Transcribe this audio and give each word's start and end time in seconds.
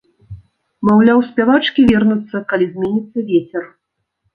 Маўляў, 0.89 1.21
спявачкі 1.29 1.87
вернуцца, 1.93 2.45
калі 2.51 2.65
зменіцца 2.75 3.17
вецер. 3.33 3.75